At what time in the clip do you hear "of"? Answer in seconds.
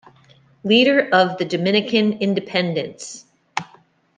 1.13-1.37